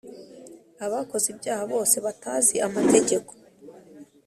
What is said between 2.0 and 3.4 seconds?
batazi amategeko